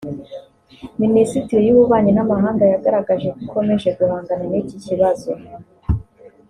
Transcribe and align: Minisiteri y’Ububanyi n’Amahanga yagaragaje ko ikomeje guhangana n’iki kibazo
Minisiteri 1.01 1.63
y’Ububanyi 1.65 2.11
n’Amahanga 2.13 2.63
yagaragaje 2.73 3.27
ko 3.33 3.39
ikomeje 3.45 3.89
guhangana 3.97 4.43
n’iki 4.51 4.77
kibazo 4.85 5.31